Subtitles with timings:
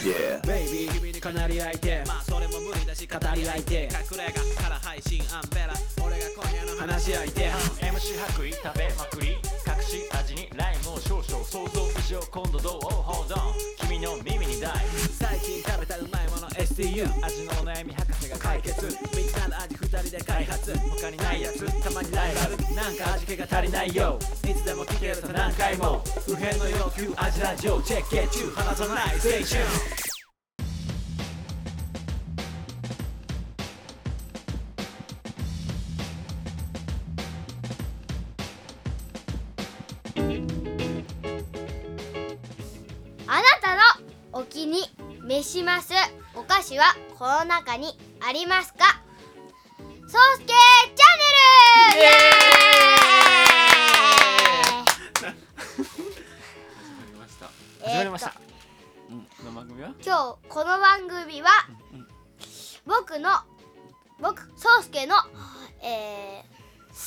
[0.00, 0.40] Yeah.
[0.46, 7.50] ベイビー君にかなり相手まあそれも無理だし語り相手隠れ家から配信アンベラ俺が今夜の話し相手
[7.84, 14.72] MC 白衣食べまくり隠し味にライムを少々想像以上今度どう？Hold on 君の耳に大。
[15.18, 18.86] 最近食べたうまいもの STU 味のお悩み博士が解決。
[19.14, 20.78] みんなの味二人で開発。
[20.78, 21.82] 他にないやつ。
[21.82, 22.74] たまにライバル。
[22.76, 24.20] なんか味気が足りないよ。
[24.48, 26.00] いつでも聞けると何回も。
[26.26, 29.18] 普遍の要求味ラジオチェックゲッチュー離さない。
[29.18, 29.62] ステーション
[43.26, 44.82] あなたのお気に
[45.24, 45.94] 召します
[46.36, 46.84] お菓子は
[47.18, 48.99] この中にありますか？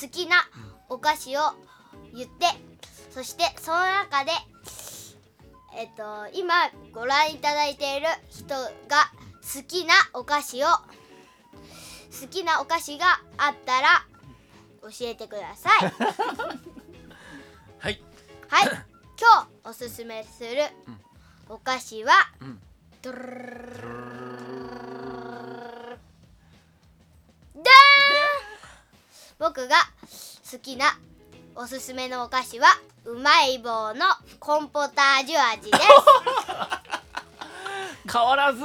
[0.04, 0.36] 好きな
[0.90, 1.40] お菓子を
[2.14, 2.44] 言って
[3.10, 4.32] そしてその中で
[5.74, 6.52] えっと今
[6.92, 8.66] ご覧いただいている人が
[9.40, 13.06] 好きなお菓子を好きなお菓子が
[13.38, 14.04] あったら
[14.82, 15.80] 教えてください。
[17.78, 18.02] はい。
[18.48, 18.68] はい。
[19.18, 20.64] 今日おすすめする
[21.48, 22.60] お菓子は、うん、
[23.00, 23.93] ドルルル
[29.44, 29.76] 僕が
[30.50, 30.98] 好きな
[31.54, 32.66] おすすめのお菓子は
[33.04, 34.06] うまい棒の
[34.40, 35.84] コンポタージュ味です。
[38.10, 38.62] 変わらず。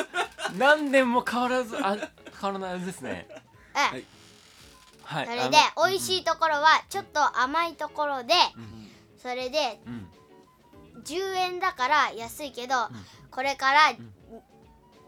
[0.56, 1.94] 何年も変わらずあ
[2.40, 3.28] 変わらない味ですね。
[3.92, 4.06] うん、い。
[5.04, 8.90] はいそれであの美味しいところはちょっと甘いところで、ん。
[9.22, 10.10] それでうん。
[11.04, 12.88] 10円だから安いけど、
[13.30, 13.98] これから2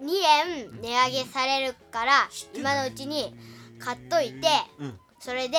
[0.03, 3.35] 円値上げされるから、今のうちに
[3.79, 5.59] 買っといて、うんそれで、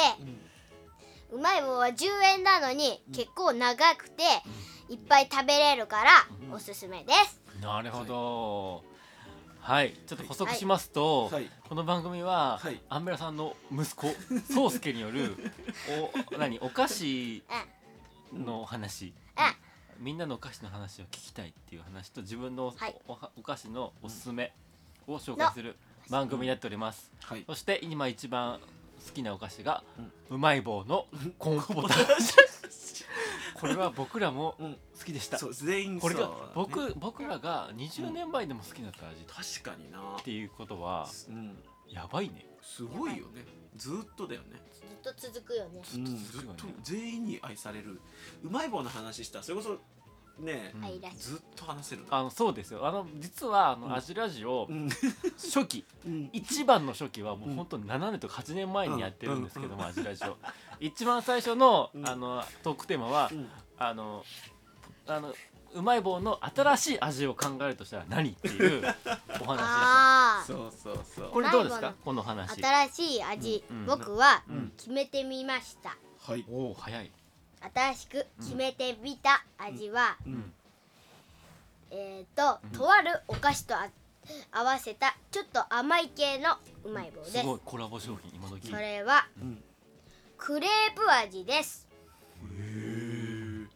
[1.29, 2.05] うまい棒は10
[2.37, 4.23] 円なのに結構長くて、
[4.87, 6.11] いっぱい食べれるから
[6.55, 7.41] おすすめです。
[7.61, 8.81] なるほど。
[9.59, 9.93] はい。
[10.07, 11.51] ちょっと補足しますと、はい。
[11.67, 12.79] この番組は、はい。
[12.87, 14.07] アンベラさんの息子
[14.53, 15.35] 宗介による
[16.31, 17.43] お何お菓子
[18.33, 19.13] の話、
[19.99, 22.95] みんなのお菓子の話を聞きたいっていう話と自分のお,はい。
[23.05, 24.53] お、お菓子のおすすめ
[25.07, 25.75] を紹介する
[26.09, 27.43] 番組になっております、はい。
[27.45, 28.61] そして今一番
[29.05, 29.83] 好きなお菓子が、
[30.29, 32.47] うまい棒の コンポタージュ。
[33.59, 34.77] これは僕らもうん。
[34.97, 39.25] 好きでした、そう全員これがそうね僕僕らが20年前でも好きだった味っ
[39.61, 40.19] 確かにな。
[40.23, 41.63] ていうことはうん。
[41.89, 42.45] やばいね。
[42.61, 43.45] すごいよね。
[43.75, 44.61] ずーっとだよね。
[44.73, 45.81] ずっと続くよね。
[45.95, 46.05] うん。
[46.05, 48.01] ずっとずっと全員に愛される。
[48.43, 49.39] うまい棒の話した。
[49.39, 49.79] らそれこそ
[50.39, 50.81] ねうん。
[51.17, 52.85] ずっと話せるあのそうですよ。
[52.87, 53.93] あの実はあの、うん。
[53.95, 54.89] アジラジオうん。
[55.35, 56.29] 初期うん。
[56.33, 57.55] 一番の初期はもううん。
[57.55, 59.89] 本当に7年とか8年前にやってるんですけども、うん。
[59.89, 60.37] アジラジオ。
[60.79, 62.07] 一番最初のうん。
[62.07, 63.49] あのトークテーマは、うん。
[63.79, 64.23] あの
[65.07, 65.33] あの
[65.73, 68.81] うまい棒の新しい味を考えるとしたら何っていう
[69.41, 71.29] お話でああ、そうそうそう。
[71.31, 71.93] これどうですか？
[72.03, 72.61] この話。
[72.61, 73.85] 新しい味、うん。
[73.85, 74.73] 僕はうん。
[74.77, 75.95] 決めてみました。
[76.25, 76.45] はい。
[76.49, 77.11] おお早い、
[77.73, 80.53] 新しく決めてみた味は、うん、
[81.91, 83.89] えっ、と、とあるお菓子とあ
[84.51, 87.39] 合わせたちょっと甘い系のうまい棒です。
[87.39, 88.67] すごいコラボ商品今時。
[88.69, 89.63] それはうん。
[90.37, 91.87] クレープ味です。
[92.41, 93.69] クレープ。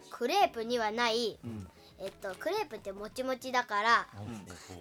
[0.00, 1.66] 味クレープにはないうん。
[2.02, 4.06] えっとクレープってもちもちだから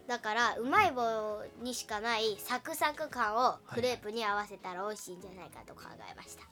[0.08, 6.51] だからうまい棒にしかないサクサク感をクレープに合わせたら美味しいんじゃないかと考えました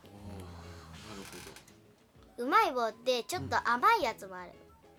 [2.40, 4.52] うまい棒ってちょっと甘いやつもある、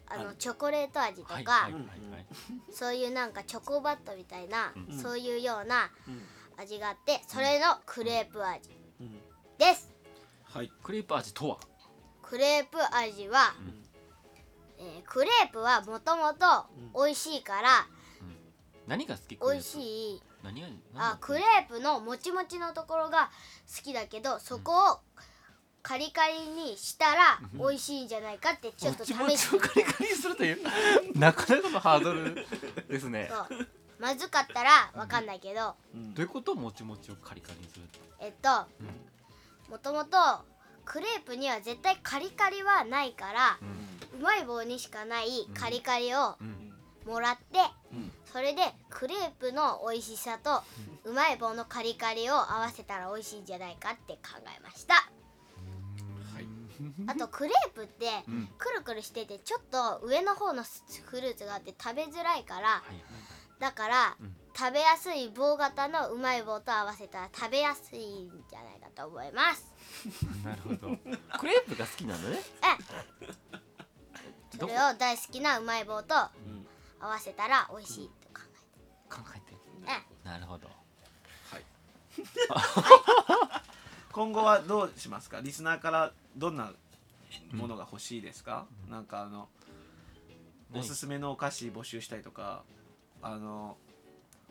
[0.07, 1.71] あのチョコレート味とか、
[2.71, 4.99] そういうなんかチョコバットみたいな、うん。
[4.99, 5.91] そういうような
[6.59, 8.71] 味があってそれのクレープ味
[9.01, 9.19] うん。
[9.57, 9.91] です。
[10.45, 10.71] はい。
[10.83, 11.59] クレープ味とは？
[12.23, 13.55] クレープ味は、
[14.79, 17.87] えークレープはもともと美味しいから
[18.87, 19.39] 何が好き？
[19.41, 19.81] 美味し
[20.17, 20.23] い。
[20.45, 20.69] 何が？
[21.13, 23.31] あクレープのもちもちのところが
[23.75, 25.01] 好きだけどそこを
[25.83, 30.59] カリカリにしたら美味しいんじゃないかってちょっと試もちもしちをカリカリにするという。
[31.19, 32.35] なかなかのハードル
[32.89, 33.31] ですね。
[33.49, 33.69] そう。
[33.99, 35.75] まずかったらわかんないけど。
[35.95, 36.15] うん。
[36.15, 36.55] どういうこと？
[36.55, 37.83] もちもちをカリカリにする
[38.19, 38.67] えっと
[39.71, 40.17] もともと
[40.85, 43.59] クレープには絶対カリカリはないから
[44.13, 46.67] うまい棒にしかないカリカリをうん。
[47.07, 47.59] もらって
[47.93, 48.13] うん。
[48.31, 50.63] それでクレープの美味しさと
[51.05, 54.95] うまい棒のカリカリを合わせたら美味しいんじゃないかって考えました。
[54.95, 55.20] はい
[57.07, 58.49] あとクレープってうん。
[58.59, 63.03] くるくるしててちょっと上の方のフルーツがあって食べづらいからはい
[63.61, 64.35] だから、うん。
[64.57, 69.73] 食べやすい棒型のうまい棒と合わせたら食べやすいんじゃないかと思います。
[70.45, 70.97] なるほど。
[71.39, 72.41] クレープが好きなのね。
[74.59, 78.29] それを大好きなうまい棒と合わせたら美味しいと
[79.09, 79.59] 考考えてる。
[79.85, 80.67] えてなるほど。
[80.69, 80.73] は
[81.59, 81.65] い
[84.21, 85.41] 今後はどうしますか？
[85.41, 86.73] リスナーからどんな
[87.55, 89.49] ものが欲しいですか、なんかあの
[90.71, 92.63] 何おすすめのお菓子募集したりとか
[93.23, 93.79] あの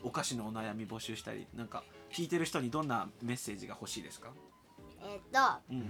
[0.01, 4.29] お菓子のお悩み募集したりなんか聞いてる人にどんなメッセージが欲しいですか、
[5.03, 5.39] えっと
[5.69, 5.81] うん。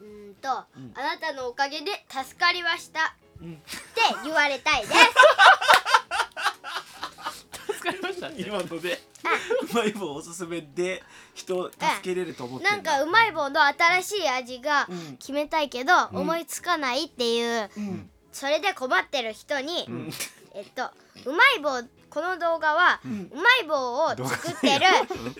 [0.00, 0.92] うーんと、うん。
[0.96, 3.16] あなたのおかげで助かりました。
[3.40, 3.54] うん。
[3.54, 3.62] って
[4.22, 4.92] 言われたいです。
[7.72, 8.98] 助かりました今ので
[9.72, 11.02] うまい棒おすすめで
[11.38, 15.16] 人を助けれると思ってなんかうまい棒の新しい味がうん。
[15.16, 16.16] 決めたいけど、ん。
[16.16, 18.10] 思いつかないっていううん。
[18.32, 20.10] それで困ってる人に、うん。
[20.54, 20.90] えっと
[21.24, 24.86] うまい棒この動画は、うまい棒を作ってる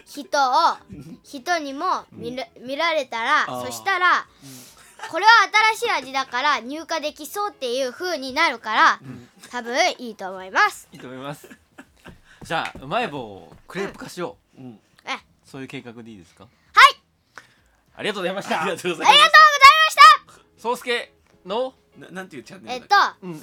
[0.07, 0.77] 人を
[1.25, 4.27] 人にも見ら見られたら、そしたら、
[5.11, 5.31] これは
[5.79, 9.01] 新しい味だから入荷できそうっていう風になるから、
[9.51, 10.89] 多分いいと思います。
[10.93, 11.49] いいと思います。
[12.43, 14.71] じゃあうまい棒をクレープ化しよう、うん。
[14.73, 14.88] え
[15.51, 16.45] そういう計画でいいですか？
[16.45, 16.51] はい。
[17.97, 18.63] ありがとうございました。
[18.63, 20.63] ありがとうございありがとうございました。
[20.63, 21.15] そうすけ
[21.47, 21.71] の？
[21.99, 23.43] ますななんていうチャンネえっと、うん。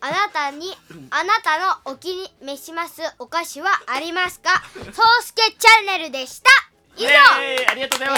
[0.00, 0.72] あなたに、
[1.10, 4.62] あなたのお気に召しますお菓子はありますか？
[4.74, 6.50] そうすけチャンネルでした。
[6.96, 8.17] 以上、ありがとうございました、えーありがとうございまし